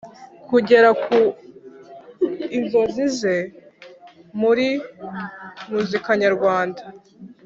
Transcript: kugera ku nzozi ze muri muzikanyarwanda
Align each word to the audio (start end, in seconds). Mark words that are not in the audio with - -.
kugera 0.49 0.89
ku 1.03 1.17
nzozi 2.63 3.05
ze 3.17 3.35
muri 4.41 4.67
muzikanyarwanda 5.69 6.83